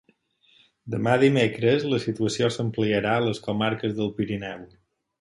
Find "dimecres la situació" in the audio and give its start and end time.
1.25-2.51